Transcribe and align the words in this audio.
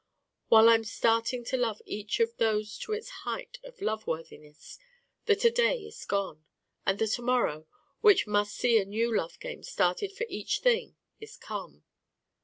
While 0.47 0.67
I'm 0.67 0.83
starting 0.83 1.43
to 1.43 1.57
love 1.57 1.79
each 1.85 2.19
of 2.19 2.35
those 2.37 2.75
to 2.79 2.91
its 2.93 3.09
height 3.21 3.59
of 3.63 3.83
love 3.83 4.07
worthiness 4.07 4.79
the 5.27 5.35
to 5.35 5.51
day 5.51 5.77
is 5.85 6.05
gone: 6.05 6.43
and 6.87 6.97
the 6.97 7.05
to 7.05 7.21
morrow, 7.21 7.67
which 7.99 8.25
must 8.25 8.55
see 8.55 8.79
a 8.79 8.85
new 8.85 9.15
love 9.15 9.39
game 9.39 9.61
started 9.61 10.11
for 10.11 10.25
each 10.27 10.61
Thing, 10.61 10.95
is 11.19 11.37
come. 11.37 11.83